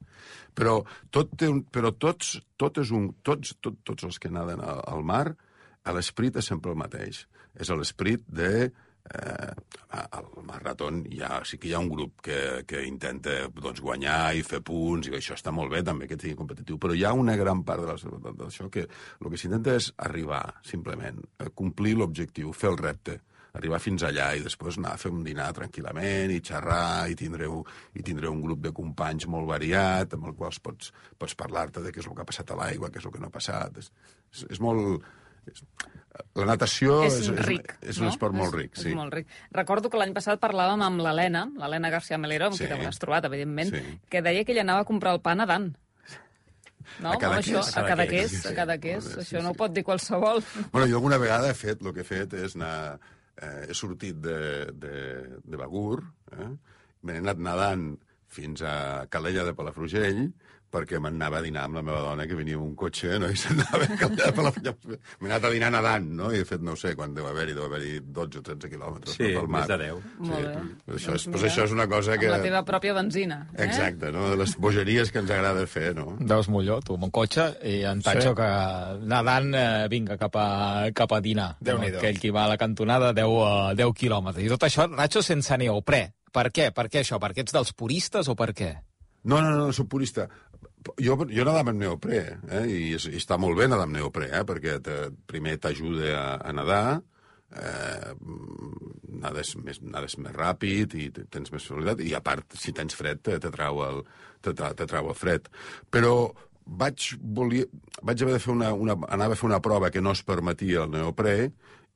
[0.56, 0.78] Però,
[1.12, 4.80] tot té un, però tots, tot és un, tots, tot, tots els que naden al,
[4.88, 5.26] al mar,
[5.84, 7.26] a l'esperit és sempre el mateix.
[7.60, 8.70] És l'esperit de
[9.14, 9.54] eh,
[9.90, 14.36] al Marathon hi ha, sí que hi ha un grup que, que intenta doncs, guanyar
[14.38, 17.16] i fer punts, i això està molt bé també que sigui competitiu, però hi ha
[17.18, 22.74] una gran part d'això que el que s'intenta és arribar, simplement, a complir l'objectiu, fer
[22.74, 23.20] el repte,
[23.58, 27.64] arribar fins allà i després anar a fer un dinar tranquil·lament i xerrar i tindreu,
[27.98, 31.94] i tindreu un grup de companys molt variat amb el quals pots, pots parlar-te de
[31.94, 33.82] què és el que ha passat a l'aigua, què és el que no ha passat.
[33.82, 33.90] És,
[34.50, 35.02] és molt...
[36.36, 38.08] La natació és, és, ric, és, és no?
[38.08, 38.90] un esport molt ric, és, sí.
[38.92, 39.28] És molt ric.
[39.56, 42.66] Recordo que l'any passat parlàvem amb l'Helena, l'Helena García Melero, amb Sí.
[42.66, 44.00] qui t'hauràs trobat, evidentment, Sí.
[44.10, 45.70] que deia que ella anava a comprar el pa nedant.
[47.00, 47.12] No?
[47.14, 47.54] A Cadaqués.
[47.54, 48.56] Això, a A Cadaqués, Cadaqués, a sí.
[48.56, 49.06] Cadaqués.
[49.06, 49.54] Bé, sí, Això no sí.
[49.54, 50.44] ho pot dir qualsevol.
[50.74, 53.00] Bueno, jo alguna vegada he fet, el que he fet és anar...
[53.40, 54.96] Eh, he sortit de, de,
[55.46, 56.02] de Begur,
[56.36, 56.50] eh?
[57.08, 57.86] m'he anat nedant
[58.28, 60.26] fins a Calella de Palafrugell,
[60.70, 63.30] perquè m'anava a dinar amb la meva dona, que venia amb un cotxe, no?
[63.30, 64.98] i s'anava a Calella de Palafrugell.
[65.20, 66.32] M'he anat a dinar nedant, no?
[66.34, 69.16] I he fet, no ho sé, quan deu haver-hi, deu haver-hi 12 o 13 quilòmetres
[69.18, 69.64] Sí, pel mar.
[69.64, 70.04] més de 10.
[70.20, 70.54] Molt bé.
[70.86, 72.30] Però això, és, Doncs doncs mira, això és una cosa que...
[72.30, 73.40] Amb la teva pròpia benzina.
[73.56, 73.66] Eh?
[73.66, 74.28] Exacte, no?
[74.30, 76.18] De les bogeries que ens agrada fer, no?
[76.20, 78.36] Veus molló, tu, amb un cotxe, i en Tacho, Sí.
[78.38, 78.50] que
[79.10, 80.48] nedant, eh, vinga, cap a,
[80.94, 81.56] cap a dinar.
[81.60, 81.98] Déu-n'hi-do.
[81.98, 84.46] Aquell que va a la cantonada 10, uh, 10 quilòmetres.
[84.46, 86.04] I tot això, Nacho, sense neoprè.
[86.32, 86.70] Per què?
[86.76, 87.18] Per què això?
[87.18, 88.70] Perquè ets dels puristes o per què?
[89.24, 90.28] No, no, no, no soc purista.
[91.04, 92.20] Jo, jo nedava amb neoprè,
[92.56, 92.64] eh?
[92.72, 94.44] I, i està molt bé nedar amb neoprè, eh?
[94.48, 94.96] perquè te,
[95.28, 96.84] primer t'ajuda a, a nedar,
[97.52, 98.14] eh,
[99.26, 102.96] nades, més, nades més ràpid i te- tens més facilitat, i a part, si tens
[102.96, 104.00] fred, te, te, trau, el,
[104.46, 105.50] te, tra- te trau el fred.
[105.92, 106.14] Però
[106.66, 107.68] vaig, volia,
[108.06, 110.86] vaig haver de fer una, una, anava a fer una prova que no es permetia
[110.86, 111.36] el neoprè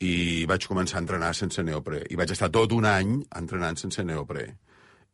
[0.03, 0.13] i
[0.49, 2.03] vaig començar a entrenar sense neoprè.
[2.11, 4.49] I vaig estar tot un any entrenant sense neoprè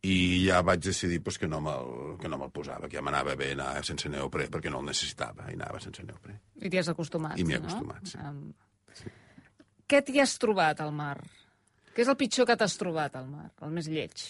[0.07, 3.35] i ja vaig decidir pues, que no me'l que no me'l posava, que ja m'anava
[3.39, 6.37] bé anar sense neoprè, perquè no el necessitava, i anava sense neoprè.
[6.63, 7.39] I t'hi has acostumat.
[7.39, 7.67] I m'hi he no?
[7.67, 8.19] acostumat, sí.
[8.23, 8.43] Um,
[9.89, 11.17] Què t'hi has trobat al mar?
[11.95, 13.47] Què és el pitjor que t'has trobat al mar?
[13.65, 14.27] El més lleig?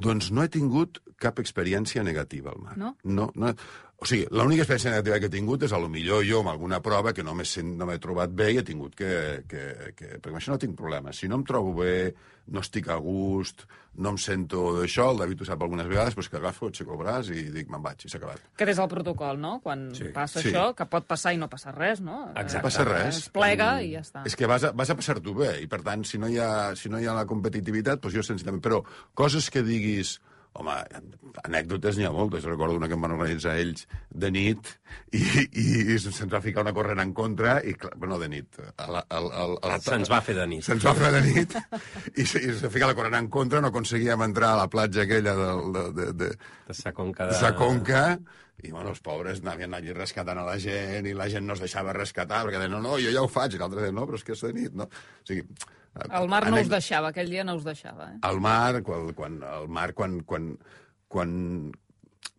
[0.00, 2.76] Doncs no he tingut cap experiència negativa al mar.
[2.78, 2.94] No?
[3.04, 3.52] No, no
[4.04, 6.82] o sigui, l'única experiència negativa que he tingut és a lo millor jo amb alguna
[6.84, 9.10] prova que no m'he no m'he trobat bé i he tingut que,
[9.48, 9.62] que,
[9.96, 10.10] que...
[10.20, 11.16] Perquè amb això no tinc problemes.
[11.16, 12.12] Si no em trobo bé,
[12.52, 13.64] no estic a gust,
[13.96, 17.00] no em sento d'això, el David ho sap algunes vegades, doncs que agafo, aixeco el
[17.00, 18.42] braç i dic, me'n vaig, i s'ha acabat.
[18.60, 19.54] Que és el protocol, no?
[19.64, 20.10] Quan Sí.
[20.12, 20.50] passa Sí.
[20.52, 22.26] això, que pot passar i no passa res, no?
[22.34, 22.58] Exacte.
[22.58, 23.22] No passa res.
[23.24, 24.26] Es plega i ja està.
[24.28, 26.76] És que vas a, vas a passar-t'ho bé, i per tant, si no hi ha,
[26.76, 28.60] si no hi ha la competitivitat, doncs jo senzillament...
[28.62, 28.82] Però
[29.14, 30.18] coses que diguis...
[30.54, 30.74] Home,
[31.42, 32.44] anècdotes n'hi ha moltes.
[32.46, 34.70] Recordo una que em van organitzar ells de nit
[35.10, 38.86] i, i se'ns va ficar una corrent en contra i, clar, bueno, de nit, a
[38.86, 40.62] la, a, a, a la, Se'ns va fer de nit.
[40.66, 41.58] Se'ns va fer de nit
[42.14, 45.34] i, i se fica la corrent en contra, no aconseguíem entrar a la platja aquella
[45.40, 46.30] de, de, de, de,
[46.70, 47.40] De sa conca de de...
[47.42, 48.06] sa conca
[48.62, 51.62] i bueno, els pobres anaven allí rescatant a la gent i la gent no es
[51.64, 54.20] deixava rescatar perquè deien, no, no, jo ja ho faig, i l'altre deia, no, però
[54.20, 54.86] és que és de nit, no?
[54.86, 55.46] O sigui,
[55.94, 58.08] El mar no us deixava, aquell dia no us deixava.
[58.14, 58.18] Eh?
[58.26, 60.52] al mar, quan, quan, al mar, quan, quan,
[61.08, 61.34] quan...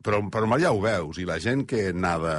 [0.06, 2.36] Però, però al mar ja ho veus, i la gent que nada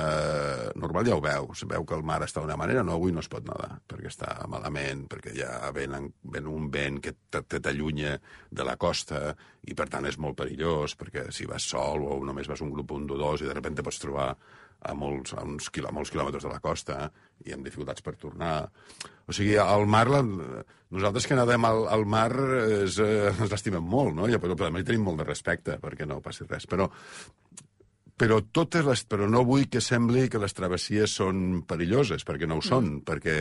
[0.79, 1.65] normal ja ho veus.
[1.67, 4.37] Veu que el mar està d'una manera, no, avui no es pot nedar, perquè està
[4.53, 5.97] malament, perquè ja ven,
[6.37, 8.15] ven un vent que t'allunya
[8.55, 9.33] de la costa,
[9.67, 12.95] i per tant és molt perillós, perquè si vas sol o només vas un grup
[12.95, 14.31] un o dos i de sobte pots trobar
[14.87, 16.99] a molts, a uns quilò, molts quilòmetres de la costa
[17.45, 18.55] i amb dificultats per tornar.
[19.27, 20.23] O sigui, al mar, la,
[20.95, 22.31] nosaltres que nedem al, al mar
[22.83, 24.29] és, eh, ens l'estimem molt, no?
[24.31, 26.69] I, però, però també tenim molt de respecte perquè no passi res.
[26.71, 26.89] Però,
[28.17, 32.61] però, totes les, però no vull que sembli que les travessies són perilloses, perquè no
[32.61, 33.37] ho són, perquè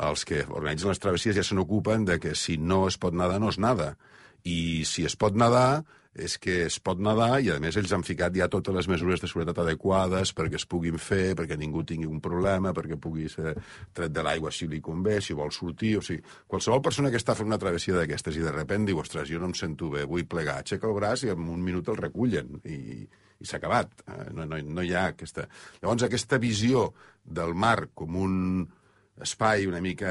[0.00, 3.40] els que organitzen les travessies ja se n'ocupen de que si no es pot nedar,
[3.42, 3.94] no es nada.
[4.46, 5.82] I si es pot nedar,
[6.14, 9.22] és que es pot nedar i, a més, ells han ficat ja totes les mesures
[9.22, 13.54] de seguretat adequades perquè es puguin fer, perquè ningú tingui un problema, perquè pugui ser
[13.94, 15.96] tret de l'aigua si li convé, si vol sortir...
[16.00, 19.28] O sigui, qualsevol persona que està fent una travessia d'aquestes i de repent diu, ostres,
[19.30, 22.00] jo no em sento bé, vull plegar, aixeca el braç i en un minut el
[22.00, 24.02] recullen i, i s'ha acabat.
[24.08, 25.46] Eh, No, no, no hi ha aquesta...
[25.78, 26.88] Llavors, aquesta visió
[27.22, 28.36] del mar com un
[29.20, 30.10] espai una mica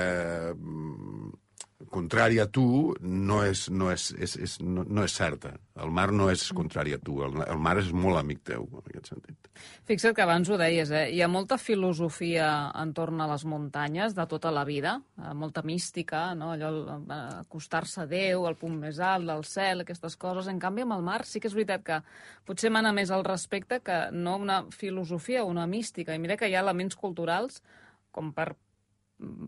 [1.88, 5.54] contrari a tu no és, no és, és, és, no, no és certa.
[5.80, 8.84] El mar no és contrari a tu, el, el mar és molt amic teu, en
[8.84, 9.50] aquest sentit.
[9.88, 11.06] Fixa't que abans ho deies, eh?
[11.16, 12.50] hi ha molta filosofia
[12.82, 16.52] entorn a les muntanyes de tota la vida, eh, molta mística, no?
[16.58, 20.52] allò eh, acostar-se a Déu, al punt més alt del cel, aquestes coses.
[20.52, 22.02] En canvi, amb el mar sí que és veritat que
[22.48, 26.12] potser mana més el respecte que no una filosofia una mística.
[26.12, 27.64] I mira que hi ha elements culturals
[28.12, 28.52] com per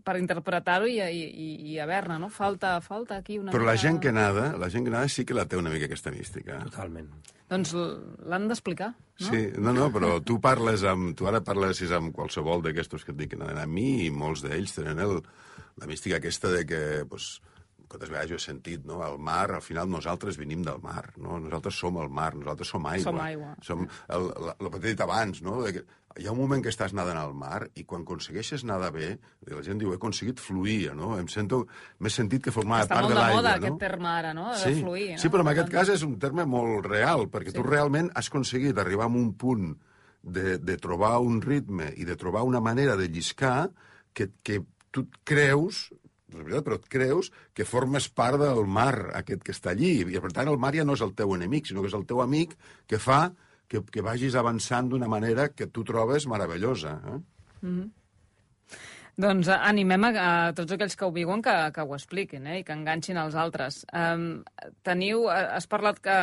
[0.04, 2.28] per interpretar-ho i, i, i haver-ne, no?
[2.28, 5.24] Falta, falta aquí una Però la mica- gent que nada, la gent que nada sí
[5.24, 6.58] que la té una mica aquesta mística.
[6.68, 7.08] Totalment.
[7.52, 9.26] Doncs l'han d'explicar, no?
[9.28, 11.14] Sí, no, no, però tu parles amb...
[11.16, 14.40] Tu ara parles amb qualsevol d'aquestos que et dic que naden a mi i molts
[14.44, 15.18] d'ells tenen el,
[15.80, 17.34] la mística aquesta de que, pues,
[17.92, 19.02] quantes vegades jo he sentit, no?
[19.06, 21.38] El mar, al final nosaltres venim del mar, no?
[21.42, 23.04] Nosaltres som el mar, nosaltres som aigua.
[23.12, 23.50] Som aigua.
[23.62, 25.58] Som el, el, el que t'he dit abans, no?
[25.66, 25.84] De que
[26.20, 29.14] hi ha un moment que estàs nedant al mar i quan aconsegueixes nedar bé,
[29.48, 31.14] la gent diu, he aconseguit fluir, no?
[31.20, 31.62] Em sento,
[32.04, 33.62] m'he sentit que formava Està part molt de de l'aigua, moda no?
[33.62, 34.48] aquest terme ara, no?
[34.52, 35.06] De Sí, fluir.
[35.14, 35.22] No?
[35.22, 37.56] sí, però en aquest cas és un terme molt real, perquè Sí.
[37.56, 39.72] tu realment has aconseguit arribar a un punt
[40.22, 43.70] de, de trobar un ritme i de trobar una manera de lliscar
[44.12, 44.60] que, que
[44.92, 45.88] tu creus,
[46.40, 49.94] és veritat, però et creus que formes part del mar aquest que està allí.
[50.02, 52.06] I, per tant, el mar ja no és el teu enemic, sinó que és el
[52.08, 52.56] teu amic
[52.90, 53.24] que fa
[53.72, 56.98] que, que vagis avançant d'una manera que tu trobes meravellosa.
[57.14, 57.20] Eh?
[59.22, 62.60] Doncs eh, animem a, a tots aquells que ho viuen que, que ho expliquin eh,
[62.60, 63.82] i que enganxin els altres.
[63.92, 64.42] Um,
[64.86, 66.18] teniu, eh, has parlat que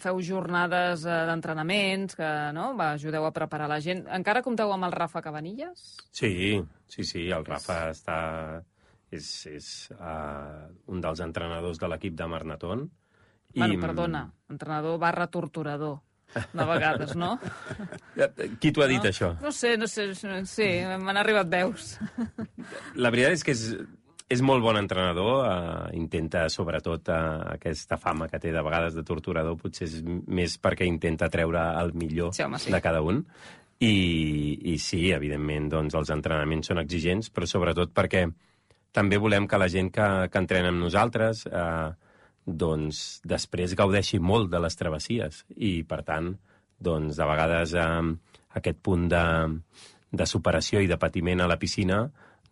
[0.00, 4.04] feu jornades eh, d'entrenaments, que no, va, ajudeu a preparar la gent.
[4.18, 5.88] Encara compteu amb el Rafa Cabanilles?
[6.12, 8.20] Sí, sí, sí, el Rafa està...
[9.14, 12.88] És, és uh, un dels entrenadors de l'equip de Marnaton.
[13.54, 13.60] I...
[13.60, 16.00] Bueno, perdona, entrenador barra torturador,
[16.34, 17.36] de vegades, no?
[18.60, 19.10] Qui t'ho ha dit, no?
[19.10, 19.34] això?
[19.42, 20.08] No sé, no sé,
[20.50, 21.94] sí, m'han arribat veus.
[22.98, 23.66] La veritat és que és,
[24.34, 27.18] és molt bon entrenador, uh, intenta sobretot uh,
[27.54, 31.94] aquesta fama que té de vegades de torturador, potser és més perquè intenta treure el
[31.98, 32.72] millor Sí, home, sí.
[32.74, 33.22] de cada un.
[33.84, 33.94] I,
[34.72, 38.24] I sí, evidentment, doncs, els entrenaments són exigents, però sobretot perquè
[38.94, 41.90] també volem que la gent que, que entrena amb nosaltres eh,
[42.44, 46.34] doncs després gaudeixi molt de les travessies i, per tant,
[46.78, 47.88] doncs, de vegades eh,
[48.60, 49.24] aquest punt de,
[50.12, 52.04] de superació i de patiment a la piscina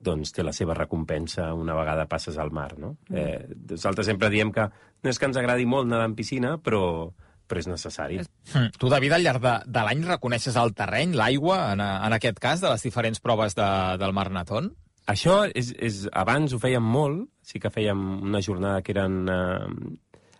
[0.02, 2.96] doncs té la seva recompensa una vegada passes al mar, no?
[3.14, 7.12] Eh, nosaltres sempre diem que no és que ens agradi molt nedar en piscina, però,
[7.46, 8.18] però és necessari.
[8.50, 8.72] Mm.
[8.78, 12.64] Tu, David, al llarg de, de l'any reconeixes el terreny, l'aigua, en, en aquest cas,
[12.64, 13.68] de les diferents proves de,
[14.02, 14.72] del Mar Naton?
[15.10, 19.66] Això és, és, abans ho fèiem molt, sí que fèiem una jornada que eren eh,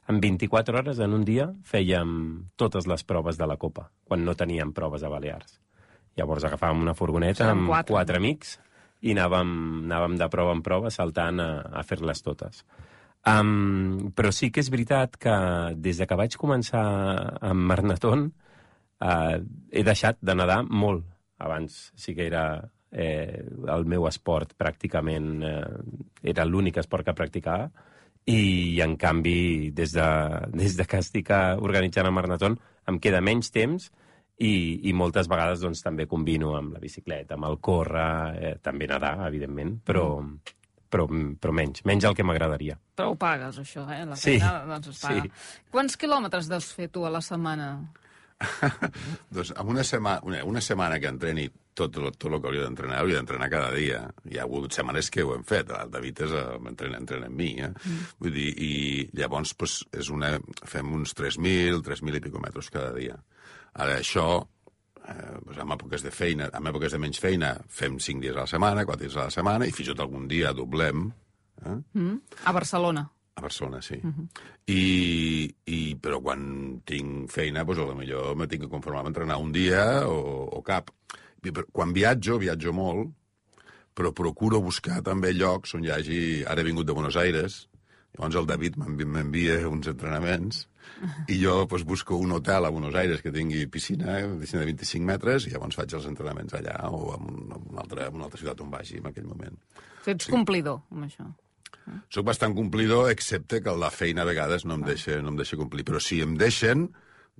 [0.09, 2.12] en 24 hores, en un dia, fèiem
[2.61, 5.59] totes les proves de la Copa, quan no teníem proves a Balears.
[6.18, 7.94] Llavors agafàvem una furgoneta amb quatre.
[7.94, 8.59] quatre amics
[9.03, 9.53] i anàvem,
[9.88, 12.62] anàvem de prova en prova saltant a, a fer-les totes.
[13.22, 15.35] Um, però sí que és veritat que
[15.79, 16.83] des de que vaig començar
[17.38, 19.37] amb Marnaton uh,
[19.70, 21.07] he deixat de nedar molt.
[21.42, 22.44] Abans sí que era
[22.92, 27.70] eh, el meu esport pràcticament eh, era l'únic esport que practicava
[28.28, 30.07] i en canvi des de,
[30.61, 33.90] des de que estic eh, organitzant el Marnaton em queda menys temps
[34.42, 38.09] i, i moltes vegades doncs, també combino amb la bicicleta, amb el córrer,
[38.42, 40.07] eh, també nedar, evidentment, però,
[40.90, 41.05] però,
[41.38, 42.74] però menys, menys el que m'agradaria.
[42.98, 44.00] Però ho pagues, això, eh?
[44.09, 45.22] La Sí, feina, doncs es paga.
[45.22, 45.62] sí.
[45.70, 47.68] Quants quilòmetres deus fer tu a la setmana?
[49.31, 53.00] doncs amb una, sema, una, una setmana que entreni tot, tot el que hauria d'entrenar,
[53.00, 54.02] hauria d'entrenar cada dia.
[54.28, 57.38] Hi ha hagut setmanes que ho hem fet, el David és, eh, entrena, entrena amb
[57.38, 57.70] mi, eh?
[57.72, 58.08] Mm.
[58.20, 58.72] Vull dir, i
[59.18, 60.35] llavors pues, és una,
[60.68, 63.16] fem uns 3.000, 3.000 i pico metres cada dia.
[63.72, 64.26] Ara, això,
[65.06, 68.44] eh, pues, en èpoques de feina, en èpoques de menys feina, fem 5 dies a
[68.44, 71.08] la setmana, 4 dies a la setmana, i fins i tot algun dia doblem,
[71.64, 71.80] eh?
[71.98, 72.20] Mm?
[72.44, 73.08] A Barcelona.
[73.35, 73.96] A Barcelona, sí.
[73.96, 74.28] Uh -huh.
[74.66, 79.52] I, i, però quan tinc feina, doncs, millor me tinc que conformar amb entrenar un
[79.52, 80.90] dia o, o cap.
[81.72, 83.11] Quan viatjo, viatjo molt,
[83.98, 86.20] però procuro buscar també llocs on hi hagi...
[86.46, 87.64] Ara he vingut de Buenos Aires,
[88.14, 90.66] llavors el David m'envi- m'envia uns entrenaments
[91.31, 95.05] i jo doncs, busco un hotel a Buenos Aires que tingui piscina, piscina de 25
[95.09, 98.28] metres, i llavors faig els entrenaments allà o en, un, en, una, altra, en una
[98.31, 99.59] altra ciutat on vagi en aquell moment.
[100.05, 101.26] Tu ets complidor amb això.
[102.14, 105.59] Soc bastant complidor, excepte que la feina a vegades no em deixa, no em deixa
[105.59, 105.83] complir.
[105.88, 106.87] Però si em deixen,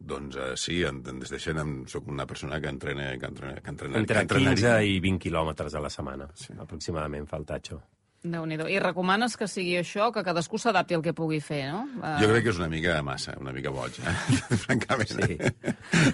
[0.07, 3.71] doncs uh, sí, em, ens deixen, em, soc una persona que entrena, que entrena, que
[3.71, 4.77] entrena, Entre que entrenaria.
[4.79, 6.53] 15 i 20 quilòmetres a la setmana, sí.
[6.59, 7.81] aproximadament, fa el tatxo.
[8.23, 11.81] déu nhi I recomanes que sigui això, que cadascú s'adapti al que pugui fer, no?
[11.99, 14.13] Eh, Jo crec que és una mica massa, una mica boig, eh?
[14.65, 15.11] francament.
[15.11, 15.39] Sí.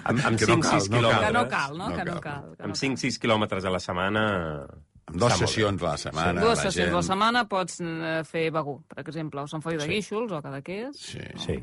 [0.03, 0.89] Amb, amb no 5-6 cal, no cal.
[0.89, 1.27] quilòmetres...
[1.27, 1.89] Que no cal, no?
[1.89, 2.47] No que no cal.
[2.55, 2.81] que no Amb cal.
[2.97, 4.23] 5-6 quilòmetres a la setmana...
[5.09, 6.41] Amb dues sessions a la setmana.
[6.41, 7.07] Dues la sessions a la gent...
[7.11, 9.93] setmana pots eh, fer Begú, per exemple, o Sant Feliu de Sí.
[9.95, 11.55] Guíxols, o Cadaqués, Sí, Sí,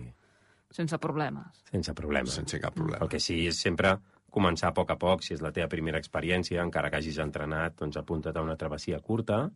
[0.76, 1.64] sense problemes.
[1.70, 2.30] sense problema.
[2.30, 3.02] sense cap problema.
[3.04, 3.96] El que sí és sempre
[4.36, 7.78] començar a poc a poc, si és la teva primera experiència, encara que hagis entrenat,
[7.80, 9.46] doncs apunta't a una travessia curta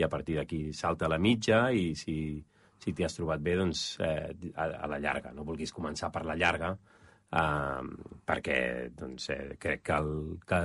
[0.00, 2.16] i a partir d'aquí salta a la mitja i si,
[2.80, 5.34] si t'hi has trobat bé, doncs eh, a, a la llarga.
[5.36, 7.92] No vulguis començar per la llarga eh,
[8.24, 8.58] perquè
[8.96, 10.62] doncs, eh, crec que, el, que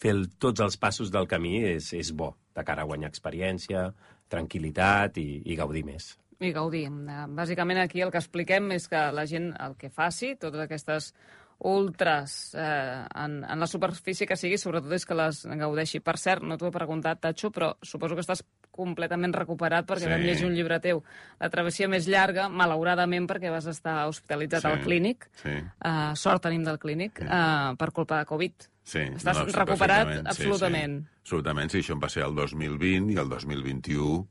[0.00, 3.88] fer el, tots els passos del camí és, és bo, de cara a guanyar experiència,
[4.30, 6.12] tranquil·litat i, i gaudir més.
[6.40, 6.86] I gaudir.
[6.88, 11.12] Eh, Bàsicament aquí el que expliquem és que la gent el que faci, totes aquestes
[11.60, 16.00] ultras eh, en, en la superfície que sigui, sobretot és que les gaudeixi.
[16.00, 18.40] Per cert, no t'ho he preguntat, Tacho, però suposo que estàs
[18.72, 20.10] completament recuperat perquè Sí.
[20.14, 21.02] vam llegir un llibre teu.
[21.38, 24.68] La travessia més llarga, malauradament, perquè vas estar hospitalitzat Sí.
[24.68, 25.28] al clínic.
[25.42, 25.52] Sí.
[25.84, 28.54] Uh, sort tenim del clínic, uh, per culpa de Covid.
[28.82, 31.02] Sí, Estàs no, recuperat absolutament.
[31.02, 31.20] Sí, sí.
[31.26, 31.78] Absolutament, sí.
[31.84, 34.26] Això em va ser el 2020 i el 2021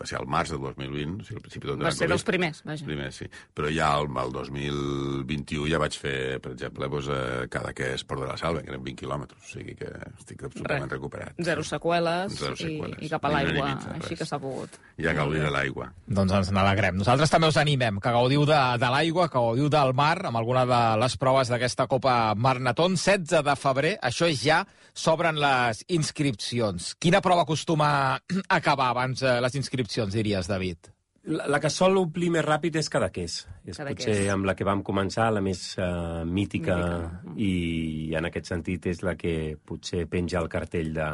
[0.00, 2.62] va ser al març del 2020, o sigui, al principi d'on Va ser dels primers,
[2.66, 2.86] vaja.
[2.88, 3.28] Primer, sí.
[3.54, 8.04] Però ja el, el 2021 ja vaig fer, per exemple, doncs, eh, cada que es
[8.08, 10.96] Port de la Salva, que eren 20 quilòmetres, o sigui que estic absolutament Res.
[10.98, 11.42] recuperat.
[11.50, 12.98] Zero seqüeles, Zero seqüeles.
[13.00, 14.78] I, i cap a l'aigua, així que s'ha pogut.
[15.02, 15.90] I a gaudir de l'aigua.
[16.06, 16.98] Doncs ens n'alegrem.
[17.00, 20.66] Nosaltres també us animem, que gaudiu de, de l'aigua, que gaudiu del mar, amb alguna
[20.68, 22.96] de les proves d'aquesta Copa Marnaton.
[22.98, 26.92] 16 de febrer, això és ja, s'obren les inscripcions.
[27.00, 30.90] Quina prova acostuma a acabar abans eh, les inscripcions, diries, David?
[31.22, 33.36] La, la que sol omplir més ràpid és Cadaqués.
[33.64, 34.06] És Cadaqués.
[34.06, 37.34] potser amb la que vam començar, la més uh, mítica, Mítica.
[37.38, 41.08] i en aquest sentit és la que potser penja el cartell de,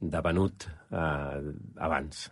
[0.00, 1.40] de venut uh,
[1.88, 2.26] abans.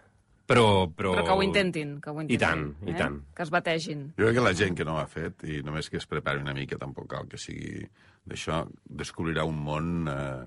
[0.45, 1.14] Però, però...
[1.17, 2.37] Però que ho intentin, que ho intentin.
[2.37, 2.99] I tant, i eh?
[2.99, 3.17] tant.
[3.33, 4.03] Que es bategin.
[4.19, 6.45] Jo crec que la gent que no ho ha fet, i només que es prepari
[6.45, 7.87] una mica, tampoc cal que sigui
[8.29, 10.45] d'això, descobrirà un món eh,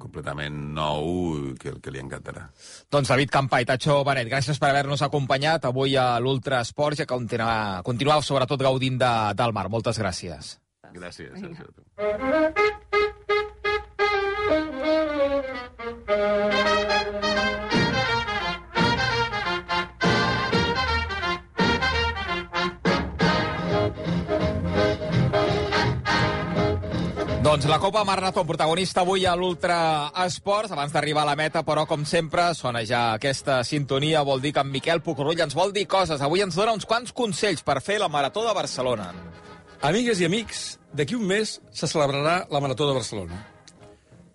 [0.00, 2.46] completament nou que, que li encantarà.
[2.92, 7.06] Doncs David Campa i Tacho Benet, gràcies per haver-nos acompanyat avui a l'Ultra Esports i
[7.06, 9.68] a continuar, continuar sobretot gaudint de, del mar.
[9.72, 10.56] Moltes gràcies.
[10.90, 12.88] Gràcies, Sergio.
[27.50, 30.70] Doncs la Copa Marnaton, protagonista avui a l'Ultra Esports.
[30.70, 34.20] Abans d'arribar a la meta, però, com sempre, sona ja aquesta sintonia.
[34.22, 36.22] Vol dir que en Miquel Pucurull ens vol dir coses.
[36.22, 39.08] Avui ens dona uns quants consells per fer la Marató de Barcelona.
[39.82, 43.42] Amigues i amics, d'aquí un mes se celebrarà la Marató de Barcelona.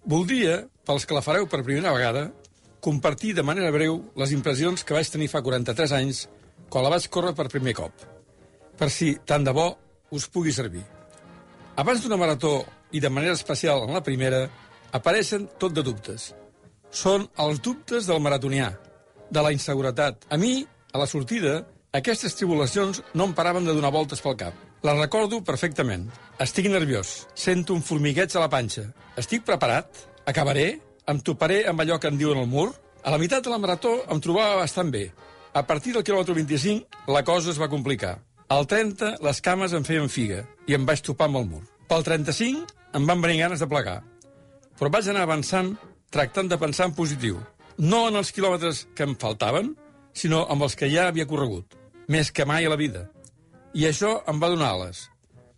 [0.04, 2.28] Voldria, pels que la fareu per primera vegada,
[2.84, 6.26] compartir de manera breu les impressions que vaig tenir fa 43 anys
[6.68, 8.10] quan la vaig córrer per primer cop,
[8.76, 9.72] per si, tant de bo,
[10.12, 10.84] us pugui servir.
[11.80, 12.58] Abans d'una marató,
[12.96, 14.46] i de manera especial en la primera,
[14.96, 16.32] apareixen tot de dubtes.
[16.96, 18.70] Són els dubtes del maratonià,
[19.30, 20.30] de la inseguretat.
[20.32, 20.62] A mi,
[20.94, 21.58] a la sortida,
[21.96, 24.56] aquestes tribulacions no em paraven de donar voltes pel cap.
[24.86, 26.08] Les recordo perfectament.
[26.40, 28.86] Estic nerviós, sento un formigueig a la panxa.
[29.20, 30.06] Estic preparat?
[30.30, 30.68] Acabaré?
[31.08, 32.70] Em toparé amb allò que em diuen al mur?
[33.04, 35.10] A la meitat de la marató em trobava bastant bé.
[35.54, 38.18] A partir del quilòmetre 25, la cosa es va complicar.
[38.52, 41.64] Al 30, les cames em feien figa i em vaig topar amb el mur.
[41.88, 44.00] Pel 35, em van venir ganes de plegar.
[44.80, 45.74] Però vaig anar avançant
[46.12, 47.40] tractant de pensar en positiu.
[47.78, 49.74] No en els quilòmetres que em faltaven,
[50.16, 51.76] sinó amb els que ja havia corregut.
[52.08, 53.10] Més que mai a la vida.
[53.76, 55.10] I això em va donar ales.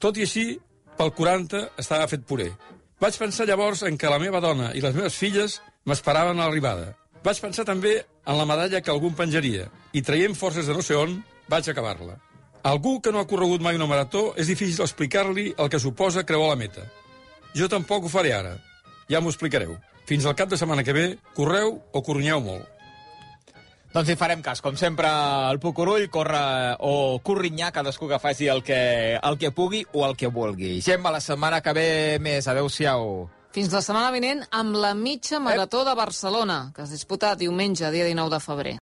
[0.02, 0.58] Tot i així,
[0.98, 2.50] pel 40 estava fet puré.
[3.02, 6.96] Vaig pensar llavors en que la meva dona i les meves filles m'esperaven a l'arribada.
[7.24, 10.98] Vaig pensar també en la medalla que algú penjaria i traient forces de no sé
[10.98, 12.18] on, vaig acabar-la.
[12.66, 16.56] Algú que no ha corregut mai una marató és difícil explicar-li el que suposa creuar
[16.56, 16.88] la meta.
[17.56, 18.58] Jo tampoc ho faré ara.
[19.12, 19.78] Ja m'ho explicareu.
[20.08, 22.66] Fins al cap de setmana que ve, correu o corrunyeu molt.
[23.94, 24.60] Doncs hi farem cas.
[24.62, 25.10] Com sempre,
[25.50, 30.16] el Pucurull corre o corrinyar, cadascú que faci el que, el que pugui o el
[30.20, 30.82] que vulgui.
[30.86, 31.90] Gemma, la setmana que ve
[32.22, 32.48] més.
[32.52, 33.28] Adéu-siau.
[33.56, 38.06] Fins la setmana vinent amb la mitja marató de Barcelona, que es disputa diumenge, dia
[38.06, 38.76] 19 de febrer.